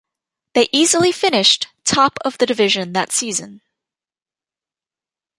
[0.55, 3.61] They easily finished top of the division that season.